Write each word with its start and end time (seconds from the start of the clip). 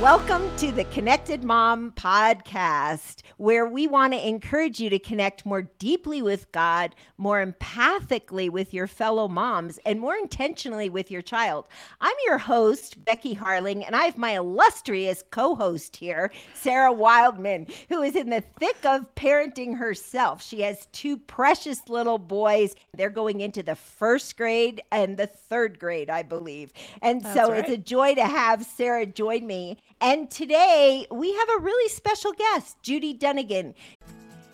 Welcome 0.00 0.54
to 0.56 0.72
the 0.72 0.82
Connected 0.86 1.44
Mom 1.44 1.92
podcast, 1.92 3.22
where 3.36 3.64
we 3.64 3.86
want 3.86 4.12
to 4.12 4.28
encourage 4.28 4.80
you 4.80 4.90
to 4.90 4.98
connect 4.98 5.46
more 5.46 5.62
deeply 5.78 6.20
with 6.20 6.50
God, 6.50 6.96
more 7.16 7.44
empathically 7.44 8.50
with 8.50 8.74
your 8.74 8.88
fellow 8.88 9.28
moms, 9.28 9.78
and 9.86 10.00
more 10.00 10.16
intentionally 10.16 10.90
with 10.90 11.12
your 11.12 11.22
child. 11.22 11.68
I'm 12.00 12.16
your 12.26 12.38
host, 12.38 13.04
Becky 13.04 13.36
Harling, 13.36 13.86
and 13.86 13.94
I 13.94 14.06
have 14.06 14.18
my 14.18 14.32
illustrious 14.32 15.22
co 15.30 15.54
host 15.54 15.94
here, 15.96 16.32
Sarah 16.54 16.92
Wildman, 16.92 17.68
who 17.88 18.02
is 18.02 18.16
in 18.16 18.30
the 18.30 18.42
thick 18.58 18.84
of 18.84 19.14
parenting 19.14 19.78
herself. 19.78 20.42
She 20.42 20.62
has 20.62 20.86
two 20.92 21.16
precious 21.16 21.88
little 21.88 22.18
boys. 22.18 22.74
They're 22.96 23.10
going 23.10 23.40
into 23.40 23.62
the 23.62 23.76
first 23.76 24.36
grade 24.36 24.82
and 24.90 25.16
the 25.16 25.28
third 25.28 25.78
grade, 25.78 26.10
I 26.10 26.24
believe. 26.24 26.72
And 27.00 27.22
That's 27.22 27.34
so 27.34 27.52
right. 27.52 27.60
it's 27.60 27.70
a 27.70 27.78
joy 27.78 28.16
to 28.16 28.24
have 28.24 28.66
Sarah 28.66 29.06
join 29.06 29.46
me. 29.46 29.78
And 30.00 30.30
today 30.30 31.06
we 31.10 31.34
have 31.34 31.48
a 31.56 31.62
really 31.62 31.88
special 31.88 32.32
guest, 32.32 32.76
Judy 32.82 33.16
Dunagan. 33.16 33.74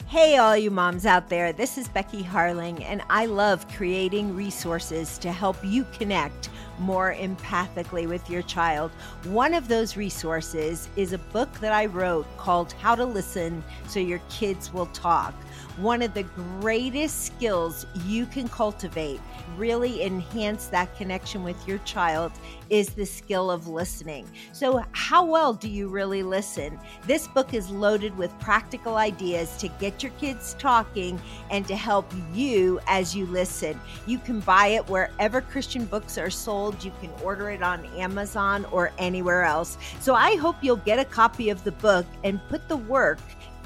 Hey, 0.07 0.39
all 0.39 0.57
you 0.57 0.71
moms 0.71 1.07
out 1.07 1.29
there, 1.29 1.53
this 1.53 1.79
is 1.79 1.89
Becky 1.89 2.23
Harling, 2.23 2.83
and 2.83 3.01
I 3.09 3.27
love 3.27 3.69
creating 3.69 4.35
resources 4.35 5.19
to 5.19 5.31
help 5.31 5.57
you 5.63 5.87
connect 5.97 6.51
more 6.81 7.15
empathically 7.15 8.09
with 8.09 8.29
your 8.29 8.43
child. 8.43 8.91
One 9.25 9.55
of 9.55 9.69
those 9.69 9.97
resources 9.97 10.89
is 10.97 11.13
a 11.13 11.19
book 11.19 11.53
that 11.61 11.73
I 11.73 11.87
wrote 11.87 12.27
called 12.37 12.73
How 12.73 12.95
to 12.95 13.05
Listen 13.05 13.63
So 13.87 14.01
Your 14.01 14.21
Kids 14.31 14.73
Will 14.73 14.87
Talk. 14.87 15.35
One 15.77 16.03
of 16.03 16.15
the 16.15 16.25
greatest 16.61 17.27
skills 17.27 17.87
you 18.05 18.27
can 18.27 18.49
cultivate, 18.49 19.21
really 19.57 20.03
enhance 20.03 20.67
that 20.67 20.95
connection 20.97 21.45
with 21.45 21.69
your 21.69 21.79
child, 21.79 22.33
is 22.71 22.91
the 22.91 23.05
skill 23.05 23.51
of 23.51 23.69
listening. 23.69 24.27
So, 24.53 24.83
how 24.93 25.25
well 25.25 25.53
do 25.53 25.69
you 25.69 25.89
really 25.89 26.23
listen? 26.23 26.79
This 27.07 27.27
book 27.27 27.55
is 27.55 27.71
loaded 27.71 28.17
with 28.17 28.37
practical 28.41 28.97
ideas 28.97 29.57
to 29.59 29.69
get 29.69 30.03
your 30.03 30.13
kids 30.13 30.55
talking 30.59 31.21
and 31.51 31.67
to 31.67 31.77
help 31.77 32.11
you 32.33 32.81
as 32.87 33.15
you 33.15 33.27
listen. 33.27 33.81
You 34.07 34.19
can 34.19 34.41
buy 34.41 34.69
it 34.69 34.89
wherever 34.89 35.41
Christian 35.41 35.85
books 35.85 36.19
are 36.19 36.31
sold. 36.31 36.70
You 36.81 36.93
can 37.01 37.11
order 37.23 37.51
it 37.51 37.63
on 37.63 37.85
Amazon 37.97 38.65
or 38.67 38.93
anywhere 38.99 39.45
else. 39.45 39.79
So, 40.01 40.15
I 40.15 40.37
hope 40.37 40.57
you'll 40.63 40.77
get 40.77 40.99
a 40.99 41.05
copy 41.05 41.51
of 41.51 41.63
the 41.65 41.73
book 41.73 42.07
and 42.25 42.41
put 42.49 42.69
the 42.69 42.77
work 42.77 43.19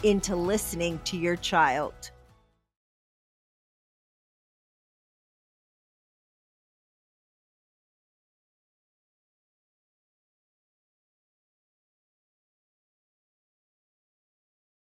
into 0.02 0.36
listening 0.36 1.00
to 1.04 1.16
your 1.16 1.36
child. 1.36 2.10